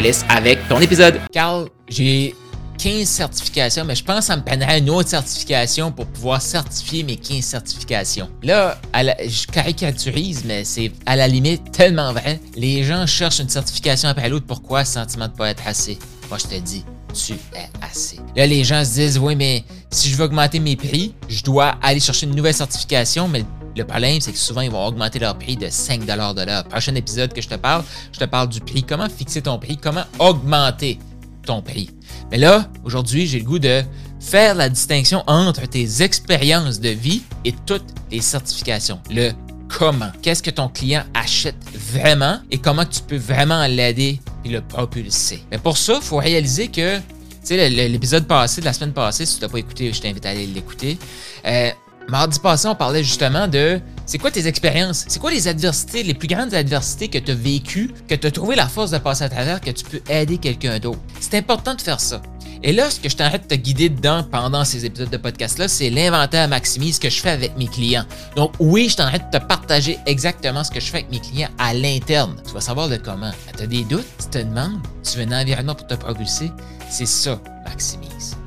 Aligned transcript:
laisse 0.00 0.24
avec 0.28 0.66
ton 0.68 0.80
épisode. 0.80 1.20
Carl, 1.32 1.68
j'ai 1.88 2.34
15 2.78 3.08
certifications, 3.08 3.84
mais 3.84 3.96
je 3.96 4.04
pense 4.04 4.20
que 4.20 4.24
ça 4.26 4.36
me 4.36 4.42
prendrait 4.42 4.78
une 4.78 4.90
autre 4.90 5.08
certification 5.08 5.90
pour 5.90 6.06
pouvoir 6.06 6.40
certifier 6.40 7.02
mes 7.02 7.16
15 7.16 7.40
certifications. 7.40 8.30
Là, 8.42 8.78
je 8.94 9.46
caricaturise, 9.46 10.44
mais 10.44 10.64
c'est 10.64 10.92
à 11.04 11.16
la 11.16 11.26
limite 11.26 11.72
tellement 11.72 12.12
vrai. 12.12 12.40
Les 12.56 12.84
gens 12.84 13.06
cherchent 13.06 13.40
une 13.40 13.48
certification 13.48 14.08
après 14.08 14.28
l'autre. 14.28 14.46
Pourquoi? 14.46 14.84
Sentiment 14.84 15.26
de 15.26 15.32
pas 15.32 15.50
être 15.50 15.66
assez. 15.66 15.98
Moi, 16.28 16.38
je 16.38 16.56
te 16.56 16.60
dis, 16.60 16.84
tu 17.12 17.32
es 17.32 17.68
assez. 17.82 18.20
Là, 18.36 18.46
les 18.46 18.62
gens 18.62 18.84
se 18.84 18.92
disent, 18.92 19.18
oui, 19.18 19.34
mais 19.34 19.64
si 19.90 20.10
je 20.10 20.16
veux 20.16 20.24
augmenter 20.26 20.60
mes 20.60 20.76
prix, 20.76 21.14
je 21.28 21.42
dois 21.42 21.74
aller 21.82 21.98
chercher 21.98 22.26
une 22.26 22.36
nouvelle 22.36 22.54
certification, 22.54 23.26
mais 23.26 23.44
le 23.78 23.84
problème, 23.84 24.20
c'est 24.20 24.32
que 24.32 24.38
souvent, 24.38 24.60
ils 24.60 24.70
vont 24.70 24.84
augmenter 24.84 25.18
leur 25.18 25.38
prix 25.38 25.56
de 25.56 25.68
5 25.70 26.04
de 26.04 26.44
l'heure. 26.44 26.64
Prochain 26.64 26.94
épisode 26.96 27.32
que 27.32 27.40
je 27.40 27.48
te 27.48 27.54
parle, 27.54 27.84
je 28.12 28.18
te 28.18 28.24
parle 28.24 28.48
du 28.48 28.60
prix. 28.60 28.82
Comment 28.82 29.08
fixer 29.08 29.42
ton 29.42 29.58
prix? 29.58 29.76
Comment 29.76 30.04
augmenter 30.18 30.98
ton 31.46 31.62
prix? 31.62 31.90
Mais 32.30 32.38
là, 32.38 32.68
aujourd'hui, 32.84 33.26
j'ai 33.26 33.38
le 33.38 33.44
goût 33.44 33.58
de 33.58 33.82
faire 34.20 34.54
la 34.54 34.68
distinction 34.68 35.22
entre 35.26 35.66
tes 35.66 36.02
expériences 36.02 36.80
de 36.80 36.88
vie 36.90 37.22
et 37.44 37.54
toutes 37.66 37.86
les 38.10 38.20
certifications. 38.20 39.00
Le 39.10 39.30
comment. 39.68 40.10
Qu'est-ce 40.22 40.42
que 40.42 40.50
ton 40.50 40.68
client 40.68 41.04
achète 41.14 41.56
vraiment 41.72 42.40
et 42.50 42.58
comment 42.58 42.84
tu 42.84 43.00
peux 43.02 43.16
vraiment 43.16 43.64
l'aider 43.66 44.20
et 44.44 44.48
le 44.48 44.60
propulser. 44.60 45.44
Mais 45.50 45.58
pour 45.58 45.78
ça, 45.78 45.94
il 45.96 46.02
faut 46.02 46.16
réaliser 46.16 46.68
que, 46.68 46.98
tu 46.98 47.02
sais, 47.44 47.68
l'épisode 47.68 48.26
passé, 48.26 48.60
de 48.60 48.66
la 48.66 48.72
semaine 48.72 48.92
passée, 48.92 49.24
si 49.24 49.36
tu 49.36 49.42
n'as 49.42 49.48
pas 49.48 49.58
écouté, 49.58 49.92
je 49.92 50.00
t'invite 50.00 50.26
à 50.26 50.30
aller 50.30 50.46
l'écouter. 50.46 50.98
Euh, 51.46 51.70
mardi 52.08 52.38
passé, 52.38 52.68
on 52.68 52.74
parlait 52.74 53.04
justement 53.04 53.48
de 53.48 53.80
c'est 54.06 54.18
quoi 54.18 54.30
tes 54.30 54.46
expériences? 54.46 55.04
C'est 55.08 55.20
quoi 55.20 55.30
les 55.30 55.48
adversités, 55.48 56.02
les 56.02 56.14
plus 56.14 56.28
grandes 56.28 56.54
adversités 56.54 57.08
que 57.08 57.18
tu 57.18 57.30
as 57.30 57.34
vécues, 57.34 57.92
que 58.08 58.14
tu 58.14 58.26
as 58.26 58.30
trouvé 58.30 58.56
la 58.56 58.66
force 58.66 58.90
de 58.90 58.98
passer 58.98 59.24
à 59.24 59.28
travers, 59.28 59.60
que 59.60 59.70
tu 59.70 59.84
peux 59.84 60.00
aider 60.10 60.38
quelqu'un 60.38 60.78
d'autre? 60.78 61.00
C'est 61.20 61.34
important 61.34 61.74
de 61.74 61.80
faire 61.80 62.00
ça. 62.00 62.22
Et 62.62 62.72
là, 62.72 62.90
ce 62.90 62.98
que 62.98 63.08
je 63.08 63.16
t'arrête 63.16 63.42
de 63.42 63.54
te 63.54 63.54
guider 63.54 63.88
dedans 63.88 64.24
pendant 64.24 64.64
ces 64.64 64.84
épisodes 64.84 65.10
de 65.10 65.16
podcast-là, 65.16 65.68
c'est 65.68 65.90
l'inventaire 65.90 66.48
maximise 66.48 66.98
que 66.98 67.10
je 67.10 67.20
fais 67.20 67.30
avec 67.30 67.56
mes 67.56 67.68
clients. 67.68 68.04
Donc 68.34 68.52
oui, 68.58 68.88
je 68.88 68.96
t'arrête 68.96 69.30
de 69.30 69.38
te 69.38 69.44
partager 69.44 69.98
exactement 70.06 70.64
ce 70.64 70.70
que 70.70 70.80
je 70.80 70.86
fais 70.86 70.98
avec 70.98 71.10
mes 71.10 71.20
clients 71.20 71.50
à 71.58 71.74
l'interne. 71.74 72.34
Tu 72.46 72.52
vas 72.54 72.60
savoir 72.62 72.88
le 72.88 72.96
comment. 72.96 73.30
Tu 73.56 73.62
as 73.62 73.66
des 73.66 73.84
doutes, 73.84 74.06
tu 74.18 74.26
te 74.30 74.38
demandes, 74.38 74.80
tu 75.04 75.18
veux 75.18 75.32
un 75.32 75.40
environnement 75.40 75.74
pour 75.74 75.86
te 75.86 75.94
propulser, 75.94 76.50
c'est 76.90 77.06
ça, 77.06 77.38
maximise. 77.64 78.37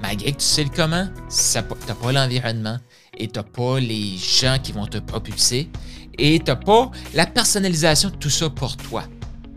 Malgré 0.00 0.32
que 0.32 0.38
tu 0.38 0.44
sais 0.44 0.64
le 0.64 0.70
comment, 0.70 1.08
tu 1.28 1.58
n'as 1.58 1.94
pas 1.94 2.12
l'environnement 2.12 2.78
et 3.16 3.28
tu 3.28 3.38
n'as 3.38 3.42
pas 3.42 3.80
les 3.80 4.16
gens 4.16 4.58
qui 4.62 4.72
vont 4.72 4.86
te 4.86 4.98
propulser 4.98 5.68
et 6.18 6.38
tu 6.38 6.44
n'as 6.46 6.56
pas 6.56 6.90
la 7.14 7.26
personnalisation 7.26 8.10
de 8.10 8.16
tout 8.16 8.30
ça 8.30 8.48
pour 8.50 8.76
toi. 8.76 9.04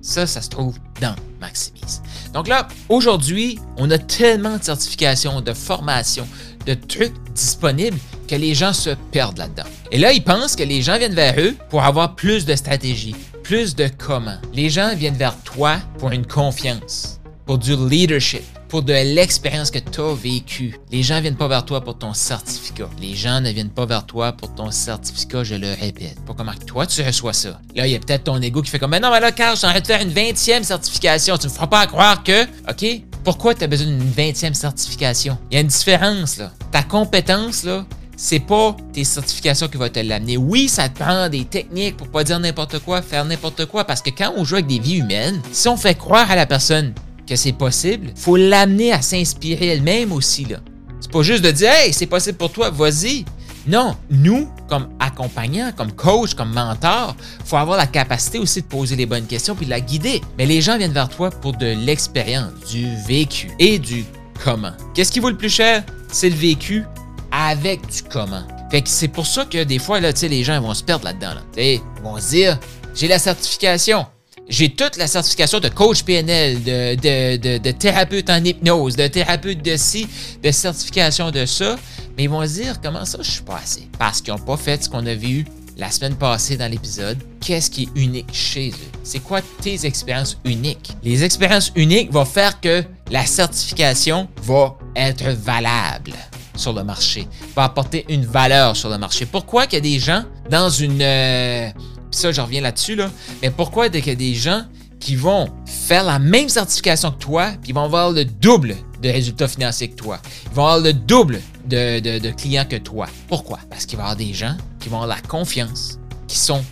Ça, 0.02 0.26
ça 0.26 0.42
se 0.42 0.50
trouve 0.50 0.78
dans 1.00 1.16
Maximise. 1.40 2.02
Donc 2.34 2.48
là, 2.48 2.68
aujourd'hui, 2.90 3.60
on 3.78 3.90
a 3.92 3.98
tellement 3.98 4.58
de 4.58 4.64
certifications, 4.64 5.42
de 5.42 5.54
formations, 5.54 6.28
de 6.66 6.74
trucs 6.74 7.14
disponibles 7.34 7.98
que 8.28 8.36
les 8.36 8.56
gens 8.56 8.74
se 8.74 8.92
perdent 9.12 9.38
là-dedans. 9.38 9.70
Et 9.92 9.98
là, 9.98 10.12
ils 10.12 10.24
pensent 10.24 10.56
que 10.56 10.64
les 10.64 10.82
gens 10.82 10.98
viennent 10.98 11.14
vers 11.14 11.40
eux 11.40 11.56
pour 11.70 11.84
avoir 11.84 12.16
plus 12.16 12.46
de 12.46 12.56
stratégie, 12.56 13.16
plus 13.44 13.76
de 13.76 13.90
comment. 13.98 14.38
Les 14.54 14.70
gens 14.70 14.96
viennent 14.96 15.18
vers 15.18 15.38
toi 15.44 15.78
pour 15.98 16.12
une 16.12 16.26
confiance, 16.26 17.20
pour 17.46 17.58
du 17.58 17.76
leadership, 17.76 18.44
pour 18.72 18.84
de 18.84 18.94
l'expérience 18.94 19.70
que 19.70 19.80
tu 19.80 20.00
as 20.00 20.14
vécue. 20.16 20.80
Les 20.94 21.04
gens 21.04 21.18
ne 21.18 21.22
viennent 21.24 21.36
pas 21.36 21.50
vers 21.50 21.66
toi 21.66 21.82
pour 21.82 21.98
ton 21.98 22.14
certificat. 22.14 22.88
Les 23.02 23.16
gens 23.16 23.42
ne 23.42 23.50
viennent 23.50 23.70
pas 23.70 23.86
vers 23.86 24.06
toi 24.06 24.32
pour 24.32 24.56
ton 24.56 24.72
certificat, 24.72 25.44
je 25.44 25.56
le 25.56 25.74
répète. 25.74 26.16
Pour 26.26 26.38
comment 26.38 26.54
toi 26.66 26.88
tu 26.88 27.02
reçois 27.02 27.34
ça. 27.34 27.60
Là, 27.76 27.86
il 27.86 27.92
y 27.92 27.96
a 27.98 28.00
peut-être 28.00 28.24
ton 28.24 28.42
ego 28.42 28.62
qui 28.62 28.72
fait 28.72 28.80
comme, 28.80 28.92
mais 28.92 29.02
non, 29.02 29.12
mais 29.12 29.20
là, 29.20 29.34
Carl, 29.34 29.56
je 29.56 29.60
suis 29.60 29.68
en 29.68 29.72
train 29.72 29.82
de 29.82 29.86
faire 29.86 30.02
une 30.02 30.14
20e 30.14 30.64
certification. 30.64 31.38
Tu 31.38 31.48
me 31.48 31.52
feras 31.52 31.68
pas 31.68 31.86
croire 31.86 32.24
que, 32.24 32.44
OK, 32.70 33.02
pourquoi 33.26 33.56
tu 33.56 33.66
as 33.66 33.68
besoin 33.68 33.88
d'une 33.88 34.10
20e 34.10 34.54
certification? 34.54 35.38
Il 35.52 35.56
y 35.56 35.58
a 35.58 35.60
une 35.60 35.68
différence, 35.68 36.38
là. 36.38 36.54
Ta 36.72 36.82
compétence, 36.82 37.66
là, 37.66 37.86
c'est 38.16 38.40
pas 38.40 38.78
tes 38.94 39.04
certifications 39.04 39.68
qui 39.68 39.76
vont 39.76 39.90
te 39.90 40.00
l'amener. 40.00 40.38
Oui, 40.38 40.70
ça 40.70 40.88
te 40.88 40.98
prend 40.98 41.28
des 41.28 41.44
techniques 41.44 41.98
pour 41.98 42.08
pas 42.08 42.24
dire 42.24 42.40
n'importe 42.40 42.80
quoi, 42.80 43.02
faire 43.02 43.26
n'importe 43.26 43.66
quoi, 43.66 43.84
parce 43.84 44.02
que 44.02 44.12
quand 44.12 44.32
on 44.38 44.46
joue 44.46 44.56
avec 44.56 44.68
des 44.68 44.80
vies 44.80 45.00
humaines, 45.00 45.42
si 45.52 45.68
on 45.68 45.76
fait 45.76 45.96
croire 45.96 46.32
à 46.32 46.38
la 46.38 46.46
personne 46.46 46.94
que 47.32 47.38
c'est 47.38 47.54
possible, 47.54 48.12
faut 48.18 48.36
l'amener 48.36 48.92
à 48.92 49.02
s'inspirer 49.02 49.68
elle-même 49.68 50.12
aussi. 50.12 50.44
Là. 50.44 50.58
C'est 51.00 51.10
pas 51.10 51.22
juste 51.22 51.42
de 51.42 51.52
dire 51.52 51.72
Hey, 51.72 51.94
c'est 51.94 52.06
possible 52.06 52.38
pour 52.38 52.52
toi, 52.52 52.70
vas-y. 52.70 53.24
Non, 53.66 53.96
nous, 54.10 54.50
comme 54.68 54.90
accompagnants, 55.00 55.72
comme 55.78 55.94
coach, 55.94 56.34
comme 56.34 56.52
mentor, 56.52 57.16
faut 57.46 57.56
avoir 57.56 57.78
la 57.78 57.88
capacité 57.88 58.38
aussi 58.38 58.62
de 58.62 58.66
poser 58.66 58.98
les 58.98 59.06
bonnes 59.06 59.28
questions 59.28 59.56
puis 59.56 59.66
de 59.66 59.70
la 59.70 59.80
guider. 59.80 60.20
Mais 60.38 60.46
les 60.46 60.60
gens 60.60 60.78
viennent 60.78 60.92
vers 60.92 61.08
toi 61.08 61.30
pour 61.30 61.56
de 61.56 61.68
l'expérience, 61.68 62.52
du 62.70 62.90
vécu 63.08 63.50
et 63.60 63.80
du 63.80 64.04
comment. 64.44 64.74
Qu'est-ce 64.94 65.14
qui 65.14 65.22
vaut 65.22 65.30
le 65.30 65.38
plus 65.38 65.50
cher? 65.50 65.86
C'est 66.12 66.30
le 66.30 66.36
vécu 66.36 66.84
avec 67.32 67.80
du 67.88 68.04
comment. 68.04 68.44
Fait 68.72 68.82
que 68.82 68.90
c'est 68.90 69.08
pour 69.08 69.26
ça 69.26 69.46
que 69.46 69.64
des 69.64 69.80
fois, 69.80 70.02
là, 70.02 70.12
les 70.22 70.44
gens 70.44 70.60
vont 70.60 70.74
se 70.74 70.84
perdre 70.84 71.06
là-dedans. 71.06 71.36
Là. 71.36 71.42
Ils 71.56 71.80
vont 72.04 72.20
se 72.20 72.30
dire, 72.30 72.60
j'ai 72.94 73.08
la 73.08 73.20
certification, 73.20 74.06
j'ai 74.52 74.70
toute 74.70 74.98
la 74.98 75.08
certification 75.08 75.60
de 75.60 75.70
coach 75.70 76.04
PNL, 76.04 76.62
de, 76.62 77.72
thérapeute 77.72 78.30
en 78.30 78.44
hypnose, 78.44 78.98
de 78.98 79.08
thérapeute 79.08 79.64
de 79.64 79.78
ci, 79.78 80.08
de 80.44 80.52
certification 80.52 81.32
de 81.32 81.46
ça. 81.46 81.78
Mais 82.18 82.26
ils 82.26 82.30
vont 82.30 82.46
se 82.46 82.62
dire 82.62 82.82
comment 82.82 83.06
ça, 83.06 83.20
je 83.22 83.32
suis 83.32 83.42
pas 83.42 83.58
assez? 83.64 83.88
Parce 83.98 84.22
qu'ils 84.22 84.34
n'ont 84.34 84.40
pas 84.40 84.58
fait 84.58 84.84
ce 84.84 84.90
qu'on 84.90 85.06
a 85.06 85.16
vu 85.16 85.46
la 85.78 85.90
semaine 85.90 86.16
passée 86.16 86.58
dans 86.58 86.70
l'épisode. 86.70 87.18
Qu'est-ce 87.40 87.72
qui 87.72 87.84
est 87.84 88.00
unique 88.00 88.34
chez 88.34 88.70
eux? 88.72 88.92
C'est 89.04 89.20
quoi 89.20 89.40
tes 89.62 89.86
expériences 89.86 90.38
uniques? 90.44 90.92
Les 91.02 91.24
expériences 91.24 91.72
uniques 91.76 92.12
vont 92.12 92.26
faire 92.26 92.60
que 92.60 92.84
la 93.10 93.26
certification 93.26 94.28
va 94.44 94.76
être 94.98 95.30
valable 95.30 96.14
sur 96.56 96.74
le 96.74 96.84
marché, 96.84 97.26
va 97.56 97.64
apporter 97.64 98.06
une 98.10 98.26
valeur 98.26 98.76
sur 98.76 98.90
le 98.90 98.98
marché. 98.98 99.26
Pourquoi 99.26 99.66
qu'il 99.66 99.78
y 99.78 99.78
a 99.78 99.94
des 99.94 100.00
gens 100.00 100.24
dans 100.50 100.70
une, 100.70 101.02
euh, 101.02 101.70
puis 102.12 102.20
ça, 102.20 102.32
je 102.32 102.42
reviens 102.42 102.62
là-dessus, 102.62 102.96
là. 102.96 103.10
Mais 103.42 103.50
pourquoi 103.50 103.90
dès 103.90 104.00
y 104.00 104.16
des 104.16 104.34
gens 104.36 104.64
qui 105.00 105.16
vont 105.16 105.50
faire 105.66 106.04
la 106.04 106.20
même 106.20 106.50
certification 106.50 107.12
que 107.12 107.18
toi, 107.18 107.52
puis 107.62 107.72
vont 107.72 107.84
avoir 107.84 108.12
le 108.12 108.26
double 108.26 108.76
de 109.02 109.10
résultats 109.10 109.48
financiers 109.48 109.90
que 109.90 109.96
toi? 109.96 110.20
Ils 110.46 110.56
vont 110.56 110.66
avoir 110.66 110.80
le 110.80 110.94
double 110.94 111.42
de, 111.66 112.32
clients 112.32 112.66
que 112.70 112.76
toi. 112.76 113.08
Pourquoi? 113.28 113.60
Parce 113.70 113.86
qu'il 113.86 113.98
va 113.98 114.04
y 114.04 114.06
avoir 114.06 114.18
des 114.18 114.34
gens 114.34 114.56
qui 114.80 114.90
vont 114.90 115.02
avoir 115.02 115.18
la 115.18 115.28
confiance, 115.28 115.98
qui 116.28 116.38
sont 116.38 116.64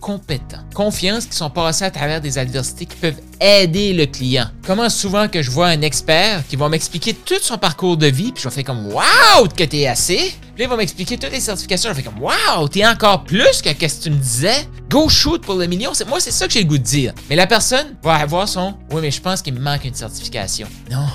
compétents. 0.00 0.62
Confiance 0.74 1.26
qui 1.26 1.36
sont 1.36 1.50
passés 1.50 1.84
à 1.84 1.90
travers 1.90 2.20
des 2.20 2.38
adversités 2.38 2.86
qui 2.86 2.96
peuvent 2.96 3.20
aider 3.40 3.92
le 3.92 4.06
client. 4.06 4.46
Comment 4.66 4.88
souvent 4.88 5.28
que 5.28 5.42
je 5.42 5.50
vois 5.50 5.68
un 5.68 5.82
expert 5.82 6.46
qui 6.48 6.56
va 6.56 6.68
m'expliquer 6.68 7.14
tout 7.14 7.40
son 7.40 7.58
parcours 7.58 7.96
de 7.96 8.06
vie, 8.06 8.32
puis 8.32 8.42
je 8.42 8.48
vais 8.48 8.54
faire 8.54 8.64
comme 8.64 8.86
Waouh, 8.92 9.48
que 9.56 9.64
t'es 9.64 9.86
assez! 9.86 10.34
Puis 10.58 10.64
il 10.64 10.70
va 10.70 10.76
m'expliquer 10.76 11.16
toutes 11.16 11.30
les 11.30 11.38
certifications, 11.38 11.90
je 11.90 12.02
faire 12.02 12.12
comme 12.12 12.20
Waouh, 12.20 12.66
t'es 12.66 12.84
encore 12.84 13.22
plus 13.22 13.62
que 13.62 13.70
qu'est-ce 13.70 13.98
que 13.98 14.02
tu 14.02 14.10
me 14.10 14.16
disais? 14.16 14.68
Go 14.90 15.08
shoot 15.08 15.40
pour 15.40 15.54
le 15.54 15.68
million. 15.68 15.92
Moi, 16.08 16.18
c'est 16.18 16.32
ça 16.32 16.48
que 16.48 16.52
j'ai 16.52 16.62
le 16.62 16.66
goût 16.66 16.78
de 16.78 16.82
dire. 16.82 17.14
Mais 17.30 17.36
la 17.36 17.46
personne 17.46 17.94
va 18.02 18.16
avoir 18.16 18.48
son 18.48 18.74
Oui, 18.90 19.00
mais 19.00 19.12
je 19.12 19.20
pense 19.20 19.40
qu'il 19.40 19.54
me 19.54 19.60
manque 19.60 19.84
une 19.84 19.94
certification. 19.94 20.66
Non, 20.90 21.06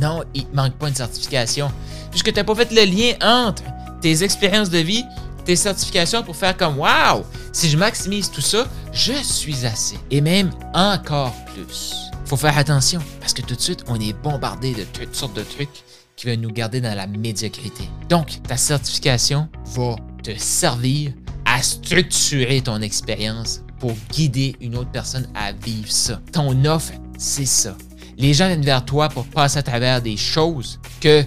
non, 0.00 0.22
il 0.34 0.46
te 0.46 0.54
manque 0.54 0.74
pas 0.74 0.86
une 0.86 0.94
certification. 0.94 1.72
Puisque 2.12 2.26
tu 2.26 2.34
n'as 2.34 2.44
pas 2.44 2.54
fait 2.54 2.70
le 2.70 2.84
lien 2.84 3.14
entre 3.20 3.64
tes 4.00 4.22
expériences 4.22 4.70
de 4.70 4.78
vie 4.78 5.04
tes 5.44 5.56
certifications 5.56 6.22
pour 6.22 6.36
faire 6.36 6.56
comme 6.56 6.78
Wow! 6.78 7.24
Si 7.52 7.68
je 7.68 7.76
maximise 7.76 8.30
tout 8.30 8.40
ça, 8.40 8.68
je 8.92 9.14
suis 9.14 9.66
assez. 9.66 9.98
Et 10.12 10.20
même 10.20 10.52
encore 10.74 11.34
plus. 11.52 11.92
Faut 12.24 12.36
faire 12.36 12.56
attention 12.56 13.00
parce 13.18 13.34
que 13.34 13.42
tout 13.42 13.56
de 13.56 13.60
suite, 13.60 13.82
on 13.88 13.98
est 13.98 14.12
bombardé 14.12 14.74
de 14.74 14.84
toutes 14.84 15.16
sortes 15.16 15.34
de 15.34 15.42
trucs 15.42 15.82
qui 16.16 16.26
veulent 16.26 16.40
nous 16.40 16.52
garder 16.52 16.80
dans 16.80 16.94
la 16.94 17.06
médiocrité. 17.06 17.88
Donc, 18.08 18.42
ta 18.46 18.56
certification 18.56 19.48
va 19.74 19.96
te 20.22 20.36
servir 20.36 21.12
à 21.44 21.62
structurer 21.62 22.60
ton 22.60 22.80
expérience 22.80 23.62
pour 23.78 23.94
guider 24.10 24.54
une 24.60 24.76
autre 24.76 24.90
personne 24.90 25.26
à 25.34 25.52
vivre 25.52 25.90
ça. 25.90 26.20
Ton 26.32 26.64
offre, 26.64 26.92
c'est 27.18 27.46
ça. 27.46 27.76
Les 28.16 28.34
gens 28.34 28.46
viennent 28.46 28.64
vers 28.64 28.84
toi 28.84 29.08
pour 29.08 29.26
passer 29.26 29.58
à 29.58 29.62
travers 29.62 30.00
des 30.00 30.16
choses 30.16 30.78
que 31.00 31.24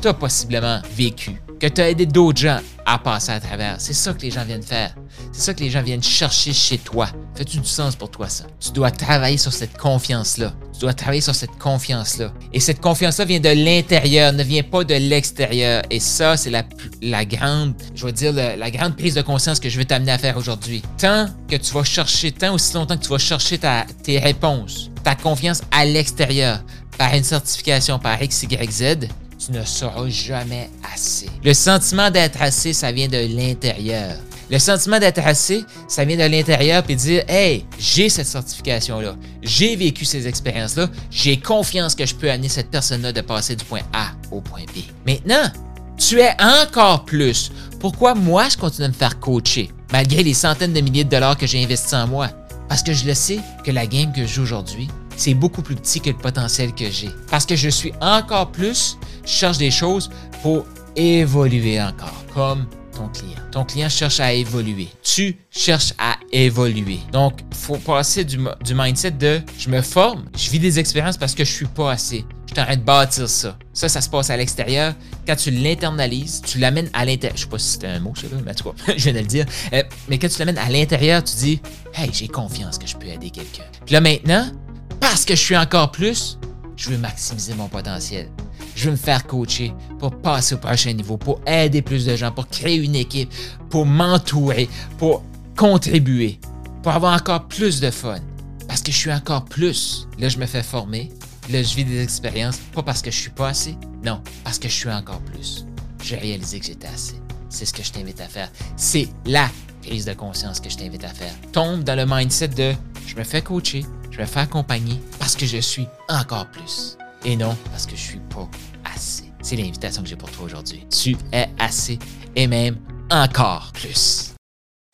tu 0.00 0.08
as 0.08 0.14
possiblement 0.14 0.80
vécues 0.96 1.38
que 1.58 1.66
tu 1.66 1.80
as 1.80 1.90
aidé 1.90 2.06
d'autres 2.06 2.38
gens 2.38 2.60
à 2.86 2.98
passer 2.98 3.32
à 3.32 3.40
travers. 3.40 3.76
C'est 3.80 3.92
ça 3.92 4.12
que 4.12 4.22
les 4.22 4.30
gens 4.30 4.44
viennent 4.44 4.62
faire. 4.62 4.94
C'est 5.32 5.42
ça 5.42 5.54
que 5.54 5.60
les 5.60 5.70
gens 5.70 5.82
viennent 5.82 6.02
chercher 6.02 6.52
chez 6.52 6.78
toi. 6.78 7.08
Fais-tu 7.34 7.58
du 7.58 7.68
sens 7.68 7.96
pour 7.96 8.10
toi, 8.10 8.28
ça? 8.28 8.44
Tu 8.60 8.70
dois 8.70 8.90
travailler 8.90 9.36
sur 9.36 9.52
cette 9.52 9.76
confiance-là. 9.76 10.54
Tu 10.78 10.82
dois 10.82 10.94
travailler 10.94 11.20
sur 11.20 11.34
cette 11.34 11.58
confiance-là. 11.58 12.32
Et 12.52 12.60
cette 12.60 12.80
confiance-là 12.80 13.24
vient 13.24 13.40
de 13.40 13.48
l'intérieur, 13.48 14.32
ne 14.32 14.44
vient 14.44 14.62
pas 14.62 14.84
de 14.84 14.94
l'extérieur. 14.94 15.82
Et 15.90 15.98
ça, 15.98 16.36
c'est 16.36 16.50
la, 16.50 16.62
la 17.02 17.24
grande, 17.24 17.74
je 17.96 18.06
veux 18.06 18.12
dire, 18.12 18.32
la, 18.32 18.70
grande 18.70 18.96
prise 18.96 19.16
de 19.16 19.22
conscience 19.22 19.58
que 19.58 19.68
je 19.68 19.76
veux 19.76 19.84
t'amener 19.84 20.12
à 20.12 20.18
faire 20.18 20.36
aujourd'hui. 20.36 20.82
Tant 20.96 21.26
que 21.48 21.56
tu 21.56 21.74
vas 21.74 21.82
chercher, 21.82 22.30
tant 22.30 22.54
aussi 22.54 22.74
longtemps 22.74 22.96
que 22.96 23.02
tu 23.02 23.10
vas 23.10 23.18
chercher 23.18 23.58
tes 24.04 24.20
réponses, 24.20 24.92
ta 25.02 25.16
confiance 25.16 25.62
à 25.72 25.84
l'extérieur, 25.84 26.62
par 26.96 27.12
une 27.12 27.24
certification, 27.24 27.98
par 27.98 28.22
X, 28.22 28.44
Y, 28.44 28.70
Z, 28.70 29.08
tu 29.44 29.50
ne 29.50 29.64
seras 29.64 30.08
jamais 30.08 30.70
assez. 30.94 31.28
Le 31.42 31.54
sentiment 31.54 32.08
d'être 32.12 32.40
assez, 32.40 32.72
ça 32.72 32.92
vient 32.92 33.08
de 33.08 33.36
l'intérieur. 33.36 34.14
Le 34.50 34.58
sentiment 34.58 34.98
d'être 34.98 35.18
assez, 35.18 35.64
ça 35.88 36.04
vient 36.04 36.16
de 36.16 36.30
l'intérieur 36.30 36.82
puis 36.82 36.96
dire 36.96 37.22
Hey, 37.28 37.66
j'ai 37.78 38.08
cette 38.08 38.26
certification-là, 38.26 39.14
j'ai 39.42 39.76
vécu 39.76 40.06
ces 40.06 40.26
expériences-là, 40.26 40.88
j'ai 41.10 41.38
confiance 41.38 41.94
que 41.94 42.06
je 42.06 42.14
peux 42.14 42.30
amener 42.30 42.48
cette 42.48 42.70
personne-là 42.70 43.12
de 43.12 43.20
passer 43.20 43.56
du 43.56 43.64
point 43.64 43.82
A 43.92 44.12
au 44.30 44.40
point 44.40 44.62
B. 44.74 44.78
Maintenant, 45.06 45.52
tu 45.98 46.20
es 46.20 46.34
encore 46.40 47.04
plus. 47.04 47.52
Pourquoi 47.78 48.14
moi 48.14 48.48
je 48.48 48.56
continue 48.56 48.86
à 48.86 48.88
me 48.88 48.94
faire 48.94 49.20
coacher, 49.20 49.70
malgré 49.92 50.22
les 50.22 50.34
centaines 50.34 50.72
de 50.72 50.80
milliers 50.80 51.04
de 51.04 51.10
dollars 51.10 51.36
que 51.36 51.46
j'ai 51.46 51.62
investis 51.62 51.92
en 51.92 52.06
moi? 52.06 52.28
Parce 52.68 52.82
que 52.82 52.94
je 52.94 53.04
le 53.06 53.14
sais 53.14 53.40
que 53.64 53.70
la 53.70 53.86
game 53.86 54.12
que 54.12 54.22
je 54.22 54.34
joue 54.34 54.42
aujourd'hui, 54.42 54.88
c'est 55.16 55.34
beaucoup 55.34 55.62
plus 55.62 55.74
petit 55.74 56.00
que 56.00 56.10
le 56.10 56.16
potentiel 56.16 56.72
que 56.74 56.90
j'ai. 56.90 57.10
Parce 57.30 57.44
que 57.44 57.56
je 57.56 57.68
suis 57.68 57.92
encore 58.00 58.50
plus, 58.50 58.96
je 59.24 59.30
cherche 59.30 59.58
des 59.58 59.70
choses 59.70 60.08
pour 60.42 60.64
évoluer 60.96 61.80
encore, 61.82 62.24
comme 62.32 62.66
ton 62.98 63.08
client. 63.08 63.38
Ton 63.52 63.64
client 63.64 63.88
cherche 63.88 64.20
à 64.20 64.32
évoluer. 64.32 64.88
Tu 65.02 65.36
cherches 65.50 65.94
à 65.98 66.16
évoluer. 66.32 66.98
Donc, 67.12 67.40
faut 67.54 67.76
passer 67.76 68.24
du, 68.24 68.38
mindset 68.74 69.12
de 69.12 69.40
je 69.58 69.70
me 69.70 69.80
forme, 69.82 70.24
je 70.36 70.50
vis 70.50 70.58
des 70.58 70.78
expériences 70.78 71.16
parce 71.16 71.34
que 71.34 71.44
je 71.44 71.52
suis 71.52 71.66
pas 71.66 71.92
assez. 71.92 72.24
Je 72.48 72.54
train 72.54 72.76
de 72.76 72.82
bâtir 72.82 73.28
ça. 73.28 73.56
Ça, 73.72 73.88
ça 73.88 74.00
se 74.00 74.08
passe 74.08 74.30
à 74.30 74.36
l'extérieur. 74.36 74.94
Quand 75.26 75.36
tu 75.36 75.50
l'internalises, 75.50 76.42
tu 76.44 76.58
l'amènes 76.58 76.88
à 76.92 77.04
l'intérieur. 77.04 77.36
Je 77.36 77.42
sais 77.42 77.48
pas 77.48 77.58
si 77.58 77.68
c'était 77.68 77.86
un 77.88 78.00
mot, 78.00 78.14
ça, 78.16 78.22
là, 78.22 78.40
mais 78.44 78.50
en 78.50 78.54
tout 78.54 78.72
cas, 78.72 78.92
je 78.96 79.04
viens 79.04 79.12
de 79.12 79.18
le 79.18 79.26
dire. 79.26 79.46
Euh, 79.74 79.82
mais 80.08 80.18
quand 80.18 80.28
tu 80.28 80.38
l'amènes 80.38 80.58
à 80.58 80.68
l'intérieur, 80.68 81.22
tu 81.22 81.36
dis 81.36 81.60
Hey, 81.94 82.10
j'ai 82.12 82.26
confiance 82.26 82.78
que 82.78 82.86
je 82.86 82.96
peux 82.96 83.06
aider 83.06 83.30
quelqu'un. 83.30 83.64
Puis 83.84 83.92
là, 83.92 84.00
maintenant, 84.00 84.50
parce 84.98 85.24
que 85.24 85.36
je 85.36 85.40
suis 85.40 85.56
encore 85.56 85.92
plus, 85.92 86.38
je 86.78 86.90
veux 86.90 86.96
maximiser 86.96 87.54
mon 87.54 87.68
potentiel. 87.68 88.30
Je 88.76 88.84
veux 88.86 88.92
me 88.92 88.96
faire 88.96 89.26
coacher 89.26 89.74
pour 89.98 90.16
passer 90.16 90.54
au 90.54 90.58
prochain 90.58 90.92
niveau, 90.92 91.16
pour 91.16 91.40
aider 91.44 91.82
plus 91.82 92.06
de 92.06 92.14
gens, 92.14 92.30
pour 92.30 92.48
créer 92.48 92.76
une 92.76 92.94
équipe, 92.94 93.30
pour 93.68 93.84
m'entourer, 93.84 94.68
pour 94.96 95.24
contribuer, 95.56 96.38
pour 96.82 96.92
avoir 96.92 97.14
encore 97.14 97.48
plus 97.48 97.80
de 97.80 97.90
fun. 97.90 98.20
Parce 98.68 98.80
que 98.80 98.92
je 98.92 98.96
suis 98.96 99.12
encore 99.12 99.44
plus. 99.44 100.06
Là, 100.18 100.28
je 100.28 100.38
me 100.38 100.46
fais 100.46 100.62
former. 100.62 101.10
Là, 101.50 101.62
je 101.62 101.74
vis 101.74 101.84
des 101.84 102.00
expériences, 102.00 102.58
pas 102.72 102.82
parce 102.82 103.02
que 103.02 103.10
je 103.10 103.18
suis 103.18 103.30
pas 103.30 103.48
assez, 103.48 103.76
non, 104.04 104.22
parce 104.44 104.58
que 104.58 104.68
je 104.68 104.74
suis 104.74 104.90
encore 104.90 105.20
plus. 105.20 105.66
J'ai 106.04 106.16
réalisé 106.16 106.60
que 106.60 106.66
j'étais 106.66 106.86
assez. 106.86 107.16
C'est 107.48 107.64
ce 107.64 107.72
que 107.72 107.82
je 107.82 107.90
t'invite 107.90 108.20
à 108.20 108.28
faire. 108.28 108.50
C'est 108.76 109.08
la 109.26 109.50
prise 109.82 110.04
de 110.04 110.12
conscience 110.12 110.60
que 110.60 110.70
je 110.70 110.76
t'invite 110.76 111.04
à 111.04 111.08
faire. 111.08 111.32
Tombe 111.52 111.82
dans 111.82 111.96
le 111.96 112.06
mindset 112.06 112.48
de 112.48 112.74
je 113.06 113.16
me 113.16 113.24
fais 113.24 113.42
coacher, 113.42 113.84
je 114.18 114.22
me 114.22 114.26
fais 114.26 114.40
accompagner 114.40 115.00
parce 115.18 115.36
que 115.36 115.46
je 115.46 115.58
suis 115.58 115.86
encore 116.08 116.46
plus. 116.46 116.98
Et 117.24 117.36
non 117.36 117.56
parce 117.70 117.86
que 117.86 117.92
je 117.92 118.00
suis 118.00 118.20
pas 118.34 118.48
assez. 118.94 119.24
C'est 119.42 119.56
l'invitation 119.56 120.02
que 120.02 120.08
j'ai 120.08 120.16
pour 120.16 120.30
toi 120.30 120.46
aujourd'hui. 120.46 120.84
Tu 120.90 121.16
es 121.32 121.48
assez 121.58 121.98
et 122.34 122.46
même 122.46 122.76
encore 123.10 123.70
plus. 123.72 124.34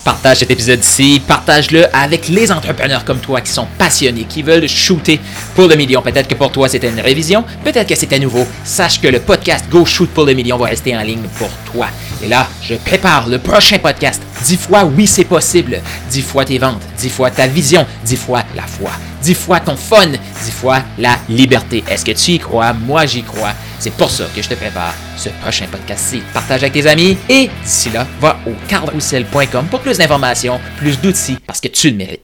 Partage 0.05 0.41
cet 0.41 0.50
épisode-ci, 0.50 1.23
partage-le 1.26 1.87
avec 1.97 2.29
les 2.29 2.53
entrepreneurs 2.53 3.06
comme 3.06 3.21
toi 3.21 3.41
qui 3.41 3.50
sont 3.50 3.67
passionnés, 3.79 4.25
qui 4.25 4.43
veulent 4.43 4.69
shooter 4.69 5.19
pour 5.55 5.67
le 5.67 5.77
million. 5.77 6.03
Peut-être 6.03 6.29
que 6.29 6.35
pour 6.35 6.53
toi 6.53 6.69
c'était 6.69 6.91
une 6.91 7.00
révision, 7.00 7.43
peut-être 7.65 7.88
que 7.88 7.94
c'était 7.94 8.19
nouveau. 8.19 8.47
Sache 8.65 9.00
que 9.00 9.09
le 9.09 9.20
podcast 9.20 9.65
Go 9.70 9.87
Shoot 9.87 10.11
pour 10.11 10.27
le 10.27 10.35
million 10.35 10.59
va 10.59 10.67
rester 10.67 10.94
en 10.94 11.00
ligne 11.00 11.27
pour 11.38 11.49
toi. 11.73 11.87
Et 12.23 12.29
là, 12.29 12.47
je 12.62 12.75
prépare 12.75 13.29
le 13.29 13.38
prochain 13.38 13.79
podcast. 13.79 14.23
Dix 14.44 14.59
fois 14.59 14.85
oui 14.85 15.06
c'est 15.06 15.25
possible. 15.25 15.81
Dix 16.11 16.20
fois 16.20 16.44
tes 16.44 16.59
ventes, 16.59 16.82
dix 16.99 17.09
fois 17.09 17.31
ta 17.31 17.47
vision, 17.47 17.87
dix 18.05 18.17
fois 18.17 18.43
la 18.55 18.67
foi, 18.67 18.91
dix 19.25 19.35
fois 19.35 19.59
ton 19.61 19.76
fun, 19.76 20.06
dix 20.09 20.50
fois 20.50 20.82
la 20.99 21.19
liberté. 21.29 21.82
Est-ce 21.88 22.05
que 22.05 22.12
tu 22.12 22.32
y 22.32 22.38
crois? 22.38 22.73
Moi 22.75 23.06
j'y 23.06 23.23
crois. 23.23 23.53
C'est 23.79 23.93
pour 23.93 24.11
ça 24.11 24.25
que 24.35 24.43
je 24.43 24.49
te 24.49 24.55
prépare 24.55 24.94
ce 25.17 25.31
prochain 25.43 25.67
podcast-ci. 25.71 26.23
Partage 26.32 26.62
avec 26.62 26.75
tes 26.75 26.87
amis 26.87 27.17
et 27.29 27.50
d'ici 27.65 27.91
là, 27.91 28.06
va 28.21 28.38
au 28.47 28.53
carlroussel.com 28.69 29.67
pour 29.71 29.81
plus 29.81 29.99
d'informations, 29.99 30.61
plus 30.76 31.00
d'outils 31.00 31.38
parce 31.47 31.61
que 31.61 31.69
tu 31.69 31.91
le 31.91 31.97
mérites. 31.97 32.12